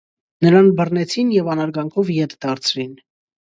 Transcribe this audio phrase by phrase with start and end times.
[0.45, 3.01] Նրան բռնեցին և անարգանքով ետ դարձրին։